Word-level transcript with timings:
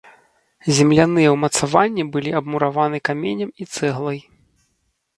Земляныя 0.77 1.33
ўмацаванні 1.35 2.03
былі 2.17 2.31
абмураваны 2.41 2.97
каменем 3.13 3.49
і 3.61 3.73
цэглай. 3.75 4.19